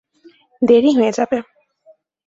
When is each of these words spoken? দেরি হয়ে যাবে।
দেরি 0.61 0.91
হয়ে 0.97 1.11
যাবে। 1.11 1.37